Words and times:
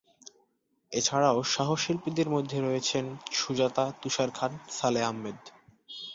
এছাড়াও 0.91 1.37
সহ-শিল্পীদের 1.45 2.27
মধ্যে 2.29 2.57
রয়েছেন 2.61 3.05
সুজাতা, 3.31 3.85
তুষার 4.01 4.29
খান, 4.31 4.51
সালেহ 4.69 5.03
আহমেদ। 5.07 5.39